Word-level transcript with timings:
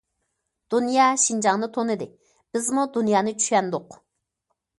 دۇنيا 0.73 1.09
شىنجاڭنى 1.23 1.69
تونۇدى، 1.75 2.07
بىزمۇ 2.59 2.87
دۇنيانى 2.97 3.35
چۈشەندۇق. 3.45 4.01